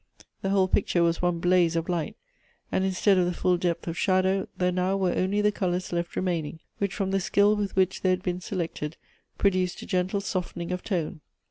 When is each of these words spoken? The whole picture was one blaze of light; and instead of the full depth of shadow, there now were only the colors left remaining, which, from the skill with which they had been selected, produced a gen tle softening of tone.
The 0.41 0.49
whole 0.49 0.67
picture 0.67 1.03
was 1.03 1.21
one 1.21 1.37
blaze 1.37 1.75
of 1.75 1.87
light; 1.87 2.15
and 2.71 2.83
instead 2.83 3.19
of 3.19 3.25
the 3.27 3.35
full 3.35 3.55
depth 3.55 3.87
of 3.87 3.95
shadow, 3.99 4.47
there 4.57 4.71
now 4.71 4.97
were 4.97 5.13
only 5.13 5.41
the 5.41 5.51
colors 5.51 5.93
left 5.93 6.15
remaining, 6.15 6.59
which, 6.79 6.95
from 6.95 7.11
the 7.11 7.19
skill 7.19 7.55
with 7.55 7.75
which 7.75 8.01
they 8.01 8.09
had 8.09 8.23
been 8.23 8.41
selected, 8.41 8.97
produced 9.37 9.79
a 9.83 9.85
gen 9.85 10.07
tle 10.07 10.19
softening 10.21 10.71
of 10.71 10.81
tone. 10.81 11.21